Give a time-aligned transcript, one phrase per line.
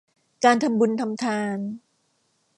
[0.43, 1.57] การทำบุญทำทาน